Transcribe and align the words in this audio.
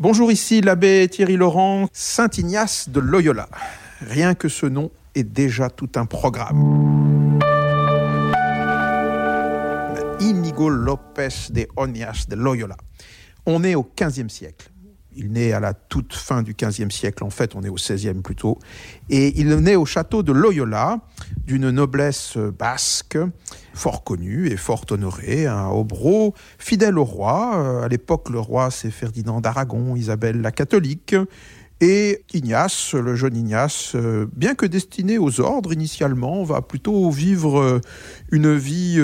Bonjour, 0.00 0.32
ici 0.32 0.60
l'abbé 0.60 1.06
Thierry 1.08 1.36
Laurent, 1.36 1.86
Saint 1.92 2.28
Ignace 2.36 2.88
de 2.88 2.98
Loyola. 2.98 3.48
Rien 4.00 4.34
que 4.34 4.48
ce 4.48 4.66
nom 4.66 4.90
est 5.14 5.22
déjà 5.22 5.70
tout 5.70 5.88
un 5.94 6.04
programme. 6.04 7.38
Inigo 10.18 10.68
Lopez 10.68 11.28
de 11.50 11.68
Onias 11.76 12.26
de 12.28 12.34
Loyola. 12.34 12.76
On 13.46 13.62
est 13.62 13.76
au 13.76 13.88
XVe 13.96 14.28
siècle. 14.28 14.68
Il 15.16 15.32
naît 15.32 15.52
à 15.52 15.60
la 15.60 15.74
toute 15.74 16.14
fin 16.14 16.42
du 16.42 16.54
XVe 16.54 16.90
siècle, 16.90 17.24
en 17.24 17.30
fait, 17.30 17.54
on 17.54 17.62
est 17.62 17.68
au 17.68 17.74
XVIe 17.74 18.14
plutôt. 18.14 18.58
Et 19.10 19.38
il 19.40 19.48
naît 19.56 19.76
au 19.76 19.84
château 19.84 20.22
de 20.22 20.32
Loyola, 20.32 20.98
d'une 21.46 21.70
noblesse 21.70 22.36
basque, 22.36 23.18
fort 23.74 24.04
connue 24.04 24.48
et 24.48 24.56
fort 24.56 24.84
honorée, 24.90 25.46
un 25.46 25.68
Obro, 25.68 26.34
fidèle 26.58 26.98
au 26.98 27.04
roi. 27.04 27.84
À 27.84 27.88
l'époque, 27.88 28.30
le 28.30 28.40
roi, 28.40 28.70
c'est 28.70 28.90
Ferdinand 28.90 29.40
d'Aragon, 29.40 29.96
Isabelle 29.96 30.40
la 30.40 30.52
catholique. 30.52 31.14
Et 31.80 32.24
Ignace, 32.32 32.94
le 32.94 33.14
jeune 33.14 33.36
Ignace, 33.36 33.96
bien 34.34 34.54
que 34.54 34.64
destiné 34.64 35.18
aux 35.18 35.40
ordres 35.40 35.72
initialement, 35.72 36.42
va 36.44 36.62
plutôt 36.62 37.10
vivre 37.10 37.80
une 38.30 38.54
vie 38.54 39.02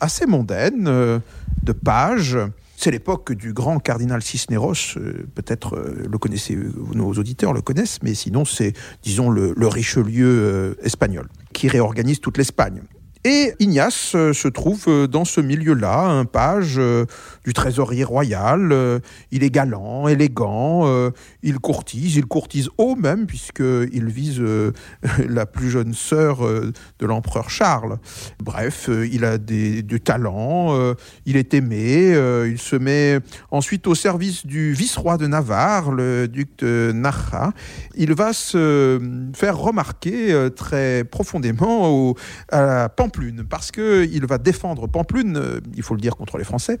assez 0.00 0.26
mondaine, 0.26 0.84
de 0.84 1.72
page, 1.72 2.38
c'est 2.84 2.90
l'époque 2.90 3.32
du 3.32 3.54
grand 3.54 3.78
cardinal 3.78 4.22
Cisneros, 4.22 4.74
euh, 4.98 5.26
peut-être 5.34 5.74
euh, 5.74 6.06
le 6.06 6.18
connaissez, 6.18 6.54
nos 6.94 7.14
auditeurs 7.14 7.54
le 7.54 7.62
connaissent, 7.62 7.98
mais 8.02 8.12
sinon 8.12 8.44
c'est, 8.44 8.74
disons, 9.02 9.30
le, 9.30 9.54
Richelieu 9.66 10.26
euh, 10.26 10.74
espagnol, 10.84 11.28
qui 11.54 11.68
réorganise 11.68 12.20
toute 12.20 12.36
l'Espagne. 12.36 12.82
Et 13.26 13.54
Ignace 13.58 14.12
euh, 14.14 14.34
se 14.34 14.48
trouve 14.48 14.84
euh, 14.86 15.06
dans 15.06 15.24
ce 15.24 15.40
milieu-là, 15.40 16.00
un 16.00 16.26
page 16.26 16.74
euh, 16.76 17.06
du 17.46 17.54
trésorier 17.54 18.04
royal. 18.04 19.00
Il 19.30 19.42
est 19.42 19.50
galant, 19.50 20.08
élégant, 20.08 21.10
il 21.42 21.58
courtise, 21.58 22.16
il 22.16 22.26
courtise 22.26 22.68
haut 22.78 22.96
même, 22.96 23.26
puisqu'il 23.26 24.06
vise 24.06 24.42
la 25.28 25.46
plus 25.46 25.70
jeune 25.70 25.92
sœur 25.92 26.40
de 26.40 27.06
l'empereur 27.06 27.50
Charles. 27.50 27.98
Bref, 28.42 28.88
il 28.88 29.24
a 29.24 29.36
des, 29.36 29.82
du 29.82 30.00
talent, 30.00 30.94
il 31.26 31.36
est 31.36 31.52
aimé, 31.52 32.16
il 32.46 32.58
se 32.58 32.76
met 32.76 33.18
ensuite 33.50 33.86
au 33.86 33.94
service 33.94 34.46
du 34.46 34.72
vice-roi 34.72 35.18
de 35.18 35.26
Navarre, 35.26 35.92
le 35.92 36.26
duc 36.26 36.58
de 36.58 36.92
Narra. 36.94 37.52
Il 37.94 38.14
va 38.14 38.32
se 38.32 39.28
faire 39.34 39.58
remarquer 39.58 40.48
très 40.56 41.04
profondément 41.04 41.90
au, 41.90 42.16
à 42.50 42.62
la 42.62 42.88
Pamplune, 43.14 43.44
parce 43.48 43.70
qu'il 43.70 44.26
va 44.26 44.38
défendre 44.38 44.88
Pamplune, 44.88 45.60
il 45.76 45.82
faut 45.82 45.94
le 45.94 46.00
dire, 46.00 46.16
contre 46.16 46.38
les 46.38 46.44
Français 46.44 46.80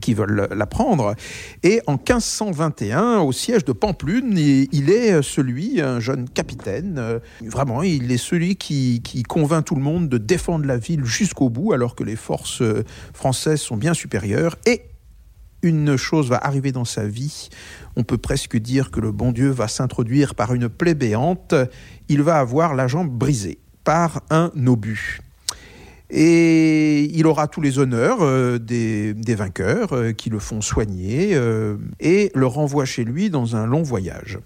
qui 0.00 0.12
veulent 0.12 0.48
la 0.50 0.66
prendre. 0.66 1.14
Et 1.62 1.80
en 1.86 1.92
1521, 1.92 3.20
au 3.20 3.30
siège 3.30 3.64
de 3.64 3.70
Pamplune, 3.70 4.36
il 4.36 4.90
est 4.90 5.22
celui, 5.22 5.80
un 5.80 6.00
jeune 6.00 6.28
capitaine, 6.28 7.20
vraiment, 7.40 7.84
il 7.84 8.10
est 8.10 8.18
celui 8.18 8.56
qui, 8.56 9.02
qui 9.04 9.22
convainc 9.22 9.64
tout 9.64 9.76
le 9.76 9.82
monde 9.82 10.08
de 10.08 10.18
défendre 10.18 10.66
la 10.66 10.78
ville 10.78 11.04
jusqu'au 11.04 11.48
bout, 11.48 11.72
alors 11.72 11.94
que 11.94 12.02
les 12.02 12.16
forces 12.16 12.64
françaises 13.12 13.60
sont 13.60 13.76
bien 13.76 13.94
supérieures. 13.94 14.56
Et 14.66 14.82
une 15.62 15.96
chose 15.96 16.28
va 16.28 16.44
arriver 16.44 16.72
dans 16.72 16.84
sa 16.84 17.06
vie, 17.06 17.48
on 17.94 18.02
peut 18.02 18.18
presque 18.18 18.56
dire 18.56 18.90
que 18.90 18.98
le 18.98 19.12
bon 19.12 19.30
Dieu 19.30 19.50
va 19.50 19.68
s'introduire 19.68 20.34
par 20.34 20.54
une 20.54 20.68
plaie 20.68 20.94
béante, 20.94 21.54
il 22.08 22.22
va 22.22 22.40
avoir 22.40 22.74
la 22.74 22.88
jambe 22.88 23.10
brisée 23.10 23.58
par 23.84 24.22
un 24.30 24.50
obus. 24.66 25.20
Et 26.10 27.04
il 27.14 27.26
aura 27.26 27.48
tous 27.48 27.60
les 27.60 27.78
honneurs 27.78 28.18
euh, 28.20 28.58
des, 28.58 29.14
vainqueurs 29.34 29.92
euh, 29.94 30.12
qui 30.12 30.28
le 30.30 30.38
font 30.38 30.60
soigner 30.60 31.30
euh, 31.34 31.76
et 31.98 32.30
le 32.34 32.46
renvoient 32.46 32.84
chez 32.84 33.04
lui 33.04 33.30
dans 33.30 33.56
un 33.56 33.66
long 33.66 33.82
voyage. 33.82 34.38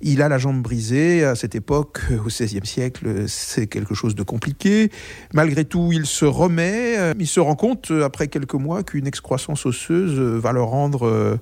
Il 0.00 0.22
a 0.22 0.28
la 0.28 0.38
jambe 0.38 0.62
brisée 0.62 1.24
à 1.24 1.34
cette 1.34 1.54
époque, 1.54 2.00
au 2.24 2.28
XVIe 2.28 2.64
siècle, 2.64 3.24
c'est 3.26 3.66
quelque 3.66 3.94
chose 3.94 4.14
de 4.14 4.22
compliqué. 4.22 4.90
Malgré 5.32 5.64
tout, 5.64 5.90
il 5.92 6.06
se 6.06 6.24
remet. 6.24 7.14
Il 7.18 7.26
se 7.26 7.40
rend 7.40 7.56
compte, 7.56 7.90
après 8.04 8.28
quelques 8.28 8.54
mois, 8.54 8.82
qu'une 8.82 9.06
excroissance 9.06 9.66
osseuse 9.66 10.18
va 10.18 10.52
le 10.52 10.62
rendre 10.62 11.38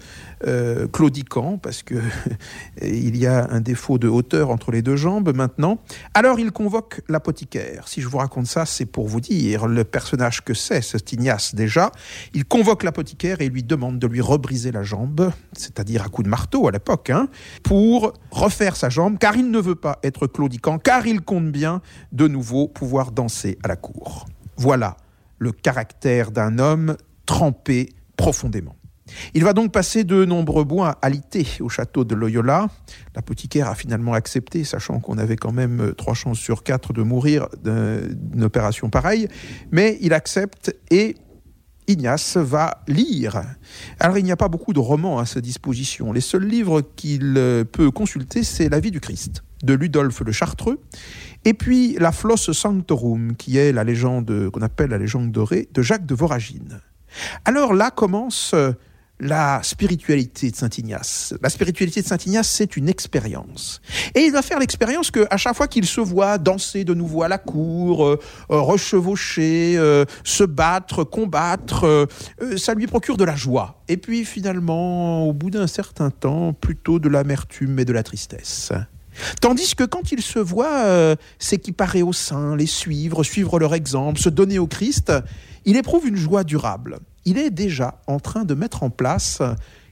euh, 0.47 0.87
claudiquant, 0.89 1.59
parce 1.59 1.83
que 1.83 1.94
il 2.83 3.17
y 3.17 3.27
a 3.27 3.49
un 3.50 3.61
défaut 3.61 3.99
de 3.99 4.09
hauteur 4.09 4.50
entre 4.50 4.71
les 4.71 4.83
deux 4.83 4.97
jambes 4.97 5.34
maintenant. 5.34 5.78
Alors 6.15 6.38
il 6.38 6.53
convoque 6.53 7.00
l'apothicaire. 7.09 7.88
Si 7.88 8.00
je 8.00 8.09
vous 8.09 8.19
raconte 8.19 8.47
ça, 8.47 8.67
c'est 8.67 8.87
pour 8.87 9.06
vous 9.09 9.21
dire 9.21 9.67
le 9.67 9.84
personnage 9.84 10.44
que 10.44 10.55
c'est, 10.55 10.83
ce 10.83 10.99
Ignace 11.12 11.55
déjà. 11.55 11.93
Il 12.34 12.44
convoque 12.44 12.83
l'apothicaire 12.83 13.41
et 13.41 13.49
lui 13.49 13.62
demande 13.62 13.99
de 13.99 14.06
lui 14.06 14.21
rebriser 14.21 14.73
la 14.73 14.83
jambe, 14.83 15.31
c'est-à-dire 15.53 16.03
à 16.03 16.09
coup 16.09 16.23
de 16.23 16.28
marteau 16.28 16.69
à 16.69 16.71
l'époque, 16.71 17.11
hein, 17.11 17.28
pour 17.62 18.12
refaire 18.47 18.77
sa 18.77 18.89
jambe, 18.89 19.19
car 19.19 19.37
il 19.37 19.51
ne 19.51 19.59
veut 19.59 19.75
pas 19.75 19.99
être 20.05 20.29
claudiquant, 20.29 20.79
car 20.79 21.05
il 21.07 21.21
compte 21.21 21.51
bien 21.51 21.83
de 22.12 22.29
nouveau 22.29 22.69
pouvoir 22.69 23.11
danser 23.11 23.59
à 23.65 23.69
la 23.69 23.75
cour. 23.75 24.27
Voilà 24.57 24.97
le 25.39 25.51
caractère 25.51 26.31
d'un 26.31 26.61
homme 26.61 26.97
trempé 27.27 27.91
profondément. 28.17 28.77
Il 29.35 29.43
va 29.43 29.53
donc 29.53 29.73
passer 29.73 30.05
de 30.05 30.25
nombreux 30.25 30.65
mois 30.65 30.99
alité 31.03 31.47
au 31.61 31.69
château 31.69 32.05
de 32.05 32.15
Loyola. 32.15 32.69
L'apothicaire 33.15 33.69
a 33.69 33.75
finalement 33.75 34.15
accepté, 34.15 34.62
sachant 34.65 35.01
qu'on 35.01 35.19
avait 35.19 35.37
quand 35.37 35.53
même 35.53 35.93
trois 35.97 36.15
chances 36.15 36.39
sur 36.39 36.62
quatre 36.62 36.93
de 36.93 37.03
mourir 37.03 37.49
d'une 37.62 38.45
opération 38.45 38.91
pareille. 38.91 39.29
Mais 39.73 39.99
il 40.01 40.12
accepte 40.12 40.75
et 40.91 41.17
Ignace 41.89 42.37
va 42.37 42.83
lire. 42.89 43.43
Alors 44.01 44.19
il 44.19 44.25
n'y 44.25 44.33
a 44.33 44.37
pas 44.37 44.49
beaucoup 44.49 44.73
de 44.73 44.79
romans 44.79 45.19
à 45.19 45.27
sa 45.27 45.41
disposition. 45.41 46.13
Les 46.13 46.21
seuls 46.21 46.47
livres 46.47 46.83
qu'il 46.97 47.35
peut 47.73 47.91
consulter, 47.91 48.43
c'est 48.43 48.69
La 48.69 48.81
vie 48.81 48.91
du 48.91 49.01
Christ 49.01 49.43
de 49.63 49.75
Ludolphe 49.75 50.21
le 50.21 50.33
Chartreux, 50.33 50.81
et 51.45 51.55
puis 51.55 51.97
La 51.99 52.13
Flosse 52.13 52.53
Sanctorum, 52.53 53.37
qui 53.37 53.57
est 53.57 53.73
la 53.73 53.85
légende 53.85 54.51
qu'on 54.51 54.63
appelle 54.63 54.91
la 54.91 54.99
légende 54.99 55.33
dorée 55.33 55.69
de 55.73 55.83
Jacques 55.83 56.07
de 56.07 56.15
Voragine. 56.15 56.81
Alors 57.45 57.73
là 57.73 57.91
commence 57.91 58.55
la 59.19 59.60
spiritualité 59.62 60.50
de 60.50 60.56
Saint 60.56 60.69
Ignace. 60.77 61.34
La 61.43 61.49
spiritualité 61.49 62.03
de 62.03 62.06
Saint 62.06 62.19
Ignace, 62.27 62.49
c'est 62.49 62.77
une 62.77 62.88
expérience. 62.88 63.81
Et 64.15 64.21
il 64.21 64.32
va 64.32 64.43
faire 64.43 64.59
l'expérience 64.59 65.10
que 65.10 65.27
à 65.31 65.37
chaque 65.37 65.56
fois 65.56 65.69
qu'il 65.69 65.87
se 65.87 66.00
voit 66.00 66.38
danser 66.38 66.84
de 66.84 66.94
nouveau 66.94 67.22
à 67.22 67.28
la 67.28 67.38
cour, 67.38 68.06
euh, 68.06 68.19
rechevaucher, 68.49 69.76
euh, 69.76 70.05
se 70.25 70.44
battre, 70.44 71.05
combattre, 71.05 71.84
euh, 71.84 72.06
ça 72.56 72.75
lui 72.75 72.87
procure 72.87 73.16
de 73.16 73.25
la 73.25 73.37
joie. 73.37 73.82
Et 73.88 73.97
puis 73.97 74.25
finalement, 74.25 75.26
au 75.26 75.32
bout 75.32 75.50
d'un 75.50 75.66
certain 75.66 76.10
temps, 76.10 76.53
plutôt 76.53 76.99
de 76.99 77.09
l'amertume 77.09 77.78
et 77.78 77.84
de 77.84 77.93
la 77.93 78.03
tristesse. 78.03 78.72
Tandis 79.41 79.75
que 79.75 79.84
quand 79.84 80.12
il 80.12 80.22
se 80.22 80.38
voit 80.38 80.84
euh, 80.84 81.16
s'équiparer 81.38 82.03
au 82.03 82.12
sein, 82.12 82.56
les 82.56 82.66
suivre, 82.66 83.22
suivre 83.25 83.59
leur 83.59 83.75
exemple, 83.75 84.21
se 84.21 84.28
donner 84.28 84.59
au 84.59 84.66
Christ, 84.66 85.12
il 85.65 85.76
éprouve 85.76 86.06
une 86.06 86.16
joie 86.16 86.44
durable. 86.44 86.99
Il 87.26 87.38
est 87.38 87.50
déjà 87.50 88.00
en 88.06 88.19
train 88.19 88.44
de 88.44 88.54
mettre 88.54 88.82
en 88.82 88.91
place 88.91 89.42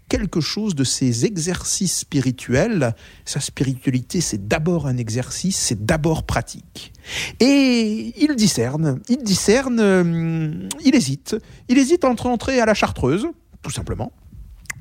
quelque 0.08 0.40
chose 0.40 0.74
de 0.74 0.84
ses 0.84 1.24
exercices 1.24 1.98
spirituels. 1.98 2.94
Sa 3.24 3.40
spiritualité, 3.40 4.20
c'est 4.20 4.46
d'abord 4.46 4.86
un 4.86 4.96
exercice, 4.96 5.56
c'est 5.56 5.84
d'abord 5.84 6.24
pratique. 6.24 6.92
Et 7.40 8.14
il 8.16 8.36
discerne, 8.36 9.00
il 9.08 9.22
discerne, 9.22 9.80
euh, 9.80 10.68
il 10.84 10.94
hésite. 10.94 11.36
Il 11.68 11.78
hésite 11.78 12.04
entre 12.04 12.26
entrer 12.26 12.60
à 12.60 12.66
la 12.66 12.74
chartreuse, 12.74 13.26
tout 13.62 13.70
simplement, 13.70 14.12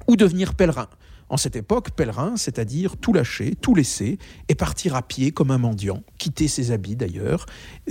ou 0.08 0.16
devenir 0.16 0.54
pèlerin. 0.54 0.88
En 1.34 1.38
cette 1.38 1.56
époque, 1.56 1.90
pèlerin, 1.90 2.38
c'est-à-dire 2.38 2.96
tout 2.96 3.12
lâcher, 3.12 3.56
tout 3.60 3.74
laisser, 3.74 4.20
et 4.50 4.54
partir 4.54 4.94
à 4.96 5.02
pied 5.02 5.32
comme 5.32 5.50
un 5.50 5.58
mendiant, 5.58 6.04
quitter 6.20 6.48
ses 6.48 6.70
habits 6.70 6.96
d'ailleurs, 6.96 7.48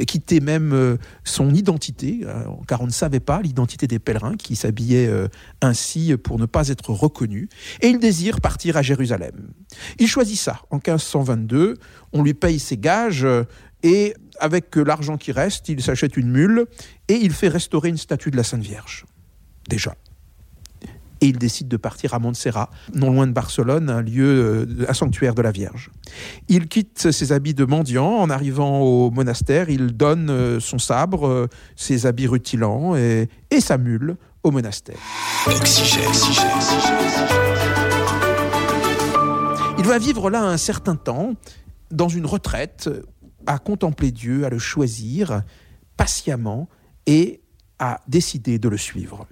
quitter 0.06 0.38
même 0.38 0.72
euh, 0.72 0.97
son 1.25 1.53
identité, 1.53 2.20
euh, 2.22 2.44
car 2.69 2.82
on 2.82 2.86
ne 2.86 2.92
savait 2.92 3.19
pas 3.19 3.42
l'identité 3.42 3.88
des 3.88 3.98
pèlerins 3.98 4.36
qui 4.36 4.54
s'habillaient 4.54 5.08
euh, 5.08 5.26
ainsi 5.60 6.16
pour 6.19 6.38
ne 6.38 6.47
pas 6.47 6.69
être 6.69 6.91
reconnus, 6.91 7.48
et 7.80 7.88
il 7.88 7.98
désire 7.98 8.41
partir 8.41 8.76
à 8.76 8.82
Jérusalem. 8.82 9.48
Il 9.98 10.06
choisit 10.06 10.39
ça 10.39 10.62
en 10.71 10.77
1522, 10.77 11.78
on 12.12 12.22
lui 12.22 12.34
paye 12.34 12.60
ses 12.60 12.78
gages, 12.78 13.27
et 13.83 14.15
avec 14.39 14.77
l'argent 14.77 15.16
qui 15.16 15.33
reste, 15.33 15.68
il 15.68 15.83
s'achète 15.83 16.16
une 16.16 16.30
mule, 16.30 16.66
et 17.09 17.15
il 17.15 17.33
fait 17.33 17.48
restaurer 17.48 17.89
une 17.89 17.98
statue 17.98 18.30
de 18.30 18.36
la 18.36 18.44
Sainte 18.44 18.62
Vierge. 18.62 19.04
Déjà 19.68 19.97
et 21.22 21.27
il 21.27 21.39
décide 21.39 21.69
de 21.69 21.77
partir 21.77 22.15
à 22.15 22.19
Montserrat, 22.19 22.69
non 22.95 23.13
loin 23.13 23.28
de 23.28 23.33
Barcelone, 23.33 23.89
un 23.89 24.03
lieu, 24.03 24.66
un 24.89 24.92
sanctuaire 24.92 25.34
de 25.34 25.42
la 25.42 25.53
Vierge. 25.53 25.91
Il 26.48 26.66
quitte 26.66 27.13
ses 27.13 27.30
habits 27.30 27.54
de 27.54 27.65
mendiant 27.65 28.09
en 28.09 28.28
arrivant 28.28 28.80
au 28.80 29.10
monastère, 29.13 29.71
il 29.71 29.97
donne 29.97 30.59
son 30.59 30.78
sabre, 30.78 31.48
ses 31.77 32.07
habits 32.07 32.27
rutilants 32.27 32.97
et, 32.97 33.28
sa 33.60 33.78
mule 33.78 34.16
au 34.42 34.51
monastère. 34.51 34.97
Il 39.78 39.84
va 39.84 39.98
vivre 39.98 40.28
là 40.28 40.42
un 40.42 40.57
certain 40.57 40.97
temps, 40.97 41.34
dans 41.92 42.09
une 42.09 42.27
retraite, 42.27 42.91
à 43.47 43.59
contempler 43.59 44.10
Dieu, 44.10 44.45
à 44.45 44.48
le 44.48 44.59
choisir 44.59 45.42
patiemment 45.97 46.68
et 47.07 47.42
à 47.78 48.01
décider 48.09 48.59
de 48.59 48.68
le 48.68 48.77
suivre. 48.77 49.28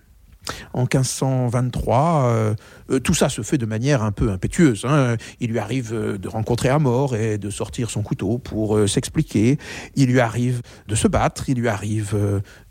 En 0.73 0.83
1523, 0.83 2.25
euh, 2.25 2.55
euh, 2.91 3.01
tout 3.01 3.15
ça 3.15 3.29
se 3.29 3.43
fait 3.43 3.59
de 3.59 3.67
manière 3.67 4.03
un 4.03 4.13
peu 4.13 4.31
impétueuse. 4.31 4.85
Hein. 4.85 5.17
Il 5.41 5.51
lui 5.51 5.59
arrive 5.59 5.93
euh, 5.93 6.19
de 6.19 6.29
rencontrer 6.29 6.69
Amor 6.69 7.17
et 7.17 7.39
de 7.39 7.51
sortir 7.51 7.91
son 7.91 8.03
couteau 8.03 8.39
pour 8.39 8.89
s'expliquer. 8.89 9.59
Il 9.97 10.11
lui 10.11 10.21
arrive 10.21 10.63
de 10.87 10.95
se 10.95 11.09
battre. 11.09 11.49
Il 11.49 11.59
lui 11.59 11.69
arrive 11.69 12.17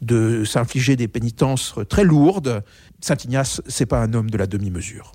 de 0.02 0.44
s'infliger 0.46 0.96
des 0.96 1.08
pénitences 1.08 1.76
très 1.90 2.04
lourdes. 2.04 2.64
Saint 3.02 3.18
Ignace, 3.24 3.62
c'est 3.68 3.86
pas 3.86 4.02
un 4.02 4.14
homme 4.14 4.30
de 4.30 4.38
la 4.38 4.48
demi-mesure. 4.48 5.12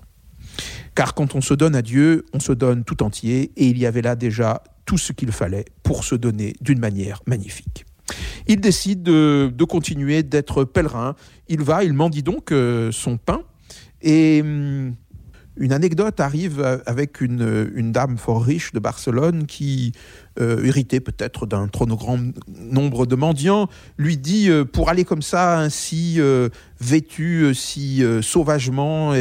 Car 0.93 1.13
quand 1.13 1.35
on 1.35 1.41
se 1.41 1.53
donne 1.53 1.75
à 1.75 1.81
Dieu, 1.81 2.25
on 2.33 2.39
se 2.39 2.53
donne 2.53 2.83
tout 2.83 3.03
entier, 3.03 3.51
et 3.57 3.65
il 3.67 3.77
y 3.77 3.85
avait 3.85 4.01
là 4.01 4.15
déjà 4.15 4.63
tout 4.85 4.97
ce 4.97 5.11
qu'il 5.11 5.31
fallait 5.31 5.65
pour 5.83 6.03
se 6.03 6.15
donner 6.15 6.53
d'une 6.61 6.79
manière 6.79 7.21
magnifique. 7.25 7.85
Il 8.47 8.61
décide 8.61 9.03
de, 9.03 9.63
continuer 9.67 10.23
d'être 10.23 10.63
pèlerin. 10.63 11.15
Il 11.47 11.61
va, 11.61 11.83
il 11.83 11.93
mendie 11.93 12.23
donc 12.23 12.51
euh, 12.51 12.91
son 12.91 13.17
pain. 13.17 13.41
Et 14.01 14.41
hum, 14.41 14.95
une 15.57 15.71
anecdote 15.71 16.19
arrive 16.19 16.81
avec 16.85 17.21
une, 17.21 17.91
dame 17.91 18.17
fort 18.17 18.43
riche 18.43 18.73
de 18.73 18.79
Barcelone 18.79 19.45
qui, 19.45 19.93
euh, 20.39 20.61
irritée 20.65 20.99
peut-être 20.99 21.45
d'un 21.45 21.69
trop 21.69 21.85
grand 21.85 22.19
nombre 22.47 23.05
de 23.05 23.15
mendiants, 23.15 23.69
lui 23.97 24.17
dit 24.17 24.49
euh, 24.49 24.65
pour 24.65 24.89
aller 24.89 25.05
comme 25.05 25.21
ça, 25.21 25.59
ainsi 25.59 26.19
vêtu, 26.79 27.53
si 27.55 28.03
sauvagement, 28.21 29.13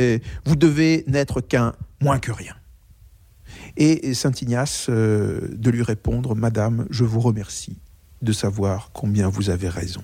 vous 0.44 0.56
devez 0.56 1.04
n'être 1.06 1.40
qu'un 1.40 1.72
moins 2.02 2.18
que 2.18 2.32
rien. 2.32 2.54
Et 3.76 4.12
Saint 4.14 4.32
Ignace 4.40 4.90
de 4.90 5.70
lui 5.70 5.82
répondre 5.82 6.34
Madame, 6.34 6.86
je 6.90 7.04
vous 7.04 7.20
remercie 7.20 7.78
de 8.24 8.32
savoir 8.32 8.90
combien 8.92 9.28
vous 9.28 9.50
avez 9.50 9.68
raison. 9.68 10.02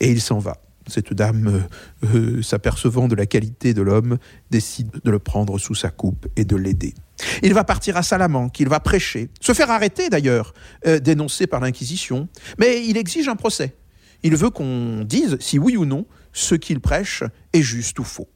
Et 0.00 0.10
il 0.10 0.20
s'en 0.20 0.38
va. 0.38 0.58
Cette 0.86 1.12
dame, 1.12 1.68
euh, 2.04 2.38
euh, 2.38 2.42
s'apercevant 2.42 3.08
de 3.08 3.14
la 3.14 3.26
qualité 3.26 3.74
de 3.74 3.82
l'homme, 3.82 4.18
décide 4.50 4.90
de 5.04 5.10
le 5.10 5.18
prendre 5.18 5.58
sous 5.58 5.74
sa 5.74 5.90
coupe 5.90 6.26
et 6.36 6.44
de 6.44 6.56
l'aider. 6.56 6.94
Il 7.42 7.52
va 7.52 7.64
partir 7.64 7.96
à 7.96 8.02
Salamanque, 8.02 8.58
il 8.60 8.68
va 8.68 8.80
prêcher, 8.80 9.28
se 9.40 9.52
faire 9.52 9.70
arrêter 9.70 10.08
d'ailleurs, 10.08 10.54
euh, 10.86 10.98
dénoncé 10.98 11.46
par 11.46 11.60
l'Inquisition, 11.60 12.28
mais 12.58 12.86
il 12.86 12.96
exige 12.96 13.28
un 13.28 13.36
procès. 13.36 13.74
Il 14.22 14.36
veut 14.36 14.50
qu'on 14.50 15.04
dise 15.04 15.36
si 15.40 15.58
oui 15.58 15.76
ou 15.76 15.84
non 15.84 16.06
ce 16.32 16.54
qu'il 16.54 16.80
prêche 16.80 17.22
est 17.52 17.62
juste 17.62 17.98
ou 17.98 18.04
faux. 18.04 18.28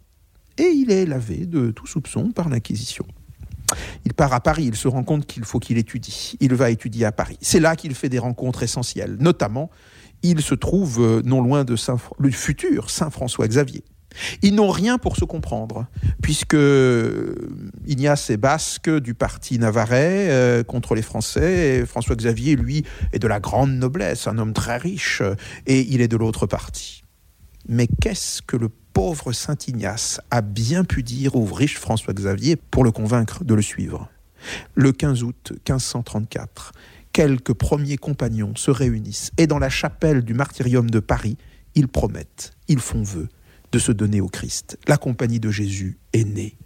Et 0.59 0.69
il 0.75 0.91
est 0.91 1.07
lavé 1.07 1.47
de 1.47 1.71
tout 1.71 1.87
soupçon 1.87 2.33
par 2.33 2.49
l'Inquisition. 2.49 3.07
Il 4.05 4.15
part 4.15 4.33
à 4.33 4.41
Paris, 4.41 4.65
il 4.65 4.77
se 4.77 4.89
rend 4.89 5.05
compte 5.05 5.27
qu'il 5.27 5.45
faut 5.45 5.59
qu'il 5.59 5.79
étudie. 5.79 6.37
Il 6.41 6.55
va 6.55 6.71
étudier 6.71 7.05
à 7.05 7.13
Paris. 7.13 7.39
C'est 7.41 7.61
là 7.61 7.77
qu'il 7.77 7.95
fait 7.95 8.09
des 8.09 8.19
rencontres 8.19 8.63
essentielles. 8.63 9.17
Notamment, 9.19 9.71
il 10.23 10.41
se 10.41 10.55
trouve 10.55 11.01
euh, 11.01 11.23
non 11.25 11.41
loin 11.41 11.65
de 11.65 11.77
le 12.19 12.31
futur 12.31 12.91
Saint 12.91 13.11
François 13.11 13.47
Xavier. 13.49 13.85
Ils 14.43 14.55
n'ont 14.55 14.71
rien 14.71 14.99
pour 14.99 15.17
se 15.17 15.25
comprendre, 15.25 15.87
puisque 16.23 16.55
euh, 16.55 17.35
Ignace 17.87 18.31
est 18.31 18.37
basque 18.37 18.91
du 18.91 19.15
parti 19.15 19.59
navarrais 19.59 20.29
euh, 20.31 20.63
contre 20.63 20.95
les 20.95 21.03
Français, 21.03 21.79
et 21.79 21.87
François 21.87 22.17
Xavier, 22.17 22.57
lui, 22.57 22.85
est 23.13 23.19
de 23.19 23.27
la 23.27 23.41
grande 23.41 23.73
noblesse, 23.73 24.27
un 24.27 24.39
homme 24.39 24.53
très 24.53 24.77
riche, 24.77 25.23
et 25.67 25.81
il 25.81 26.01
est 26.01 26.09
de 26.09 26.17
l'autre 26.17 26.47
parti. 26.47 27.05
Mais 27.69 27.87
qu'est-ce 27.87 28.43
que 28.43 28.57
le 28.57 28.69
pauvre 28.93 29.33
Saint 29.33 29.57
Ignace 29.67 30.21
a 30.31 30.43
bien 30.43 30.85
pu 30.85 31.03
dire 31.03 31.37
au 31.37 31.45
riche 31.45 31.79
François 31.79 32.15
Xavier 32.15 32.57
pour 32.57 32.85
le 32.85 32.91
convaincre 32.91 33.45
de 33.45 33.55
le 33.55 33.63
suivre. 33.63 34.09
Le 34.75 34.93
15 34.93 35.23
août 35.23 35.53
1534, 35.53 36.73
quelques 37.13 37.55
premiers 37.55 37.97
compagnons 37.97 38.55
se 38.57 38.71
réunissent 38.71 39.31
et 39.39 39.47
dans 39.47 39.59
la 39.59 39.69
chapelle 39.69 40.23
du 40.23 40.35
martyrium 40.35 40.91
de 40.91 41.01
Paris, 41.01 41.37
ils 41.75 41.89
promettent, 41.89 42.53
ils 42.69 42.81
font 42.81 43.03
vœu 43.03 43.29
de 43.71 43.79
se 43.79 43.93
donner 43.93 44.21
au 44.21 44.29
Christ. 44.29 44.79
La 44.87 44.99
compagnie 44.99 45.41
de 45.41 45.51
Jésus 45.51 45.99
est 46.13 46.25
née. 46.25 46.57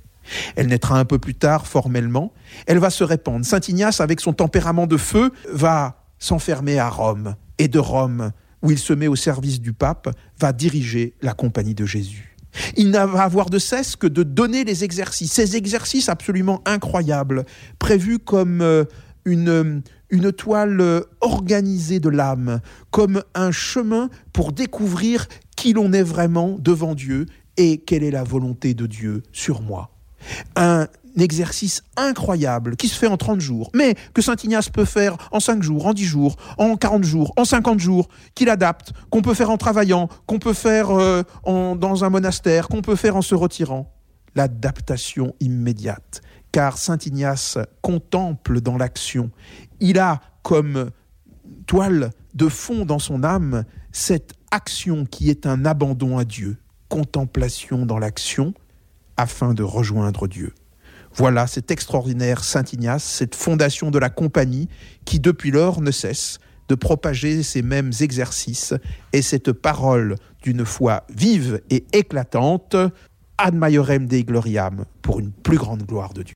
Elle 0.56 0.67
naîtra 0.67 0.99
un 0.99 1.05
peu 1.05 1.19
plus 1.19 1.34
tard 1.34 1.67
formellement, 1.67 2.32
elle 2.67 2.79
va 2.79 2.90
se 2.90 3.05
répandre. 3.05 3.46
Saint 3.46 3.61
Ignace, 3.61 4.00
avec 4.00 4.20
son 4.20 4.32
tempérament 4.32 4.88
de 4.88 4.96
feu, 4.96 5.31
va 5.52 6.05
s'enfermer 6.19 6.79
à 6.79 6.88
Rome 6.88 7.37
et 7.58 7.69
de 7.69 7.79
Rome 7.79 8.32
où 8.62 8.70
il 8.70 8.79
se 8.79 8.93
met 8.93 9.08
au 9.08 9.17
service 9.17 9.61
du 9.61 9.73
pape, 9.73 10.08
va 10.41 10.53
diriger 10.53 11.14
la 11.23 11.32
compagnie 11.35 11.75
de 11.75 11.87
Jésus. 11.87 12.37
Il 12.76 12.91
n'a 12.91 13.06
va 13.06 13.23
avoir 13.23 13.50
de 13.50 13.58
cesse 13.58 13.97
que 13.97 14.06
de 14.06 14.23
donner 14.23 14.64
les 14.64 14.85
exercices, 14.85 15.32
ces 15.32 15.56
exercices 15.56 16.08
absolument 16.08 16.62
incroyables, 16.64 17.44
prévus 17.79 18.19
comme 18.19 18.62
euh, 18.62 18.85
une, 19.25 19.82
une 20.11 20.32
toile 20.32 20.81
euh, 20.81 21.03
organisée 21.20 22.00
de 22.00 22.08
l'âme, 22.08 22.61
comme 22.91 23.23
un 23.35 23.50
chemin 23.50 24.08
pour 24.32 24.53
découvrir 24.53 25.26
qui 25.56 25.73
l'on 25.73 25.93
est 25.93 26.03
vraiment 26.03 26.56
devant 26.58 26.94
Dieu 26.94 27.26
et 27.56 27.79
quelle 27.79 28.05
est 28.05 28.11
la 28.11 28.25
volonté 28.25 28.75
de 28.75 28.87
Dieu 28.87 29.23
sur 29.32 29.62
moi. 29.62 29.91
Un 30.56 30.88
exercice 31.22 31.82
incroyable 31.96 32.76
qui 32.76 32.88
se 32.88 32.98
fait 32.98 33.06
en 33.06 33.16
30 33.16 33.40
jours, 33.40 33.70
mais 33.74 33.94
que 34.14 34.22
Saint 34.22 34.36
Ignace 34.42 34.68
peut 34.68 34.84
faire 34.84 35.16
en 35.32 35.40
5 35.40 35.62
jours, 35.62 35.86
en 35.86 35.94
10 35.94 36.04
jours, 36.04 36.36
en 36.58 36.76
40 36.76 37.04
jours, 37.04 37.32
en 37.36 37.44
50 37.44 37.78
jours, 37.78 38.08
qu'il 38.34 38.48
adapte, 38.48 38.92
qu'on 39.10 39.22
peut 39.22 39.34
faire 39.34 39.50
en 39.50 39.56
travaillant, 39.56 40.08
qu'on 40.26 40.38
peut 40.38 40.52
faire 40.52 40.90
euh, 40.90 41.22
dans 41.44 42.04
un 42.04 42.10
monastère, 42.10 42.68
qu'on 42.68 42.82
peut 42.82 42.96
faire 42.96 43.16
en 43.16 43.22
se 43.22 43.34
retirant. 43.34 43.92
L'adaptation 44.34 45.34
immédiate. 45.40 46.20
Car 46.52 46.76
Saint 46.76 46.98
Ignace 46.98 47.58
contemple 47.80 48.60
dans 48.60 48.76
l'action. 48.76 49.30
Il 49.80 49.98
a 49.98 50.20
comme 50.42 50.90
toile 51.66 52.10
de 52.34 52.48
fond 52.48 52.84
dans 52.84 52.98
son 52.98 53.24
âme 53.24 53.64
cette 53.92 54.34
action 54.50 55.06
qui 55.06 55.30
est 55.30 55.46
un 55.46 55.64
abandon 55.64 56.19
à 56.19 56.24
Dieu, 56.24 56.58
contemplation 56.88 57.86
dans 57.86 57.98
l'action, 57.98 58.52
afin 59.16 59.54
de 59.54 59.62
rejoindre 59.62 60.28
Dieu. 60.28 60.52
Voilà 61.16 61.46
cet 61.46 61.70
extraordinaire 61.70 62.44
Saint 62.44 62.64
Ignace, 62.70 63.02
cette 63.02 63.34
fondation 63.34 63.90
de 63.90 63.98
la 63.98 64.10
compagnie 64.10 64.68
qui 65.06 65.18
depuis 65.18 65.50
lors 65.50 65.80
ne 65.80 65.90
cesse 65.90 66.38
de 66.68 66.74
propager 66.74 67.42
ces 67.42 67.62
mêmes 67.62 67.90
exercices 68.00 68.74
et 69.14 69.22
cette 69.22 69.52
parole 69.52 70.16
d'une 70.42 70.66
foi 70.66 71.04
vive 71.08 71.62
et 71.70 71.86
éclatante, 71.94 72.76
ad 73.38 73.54
maiorem 73.54 74.06
Dei 74.06 74.24
gloriam, 74.24 74.84
pour 75.00 75.18
une 75.20 75.30
plus 75.30 75.56
grande 75.56 75.84
gloire 75.84 76.12
de 76.12 76.22
Dieu. 76.22 76.24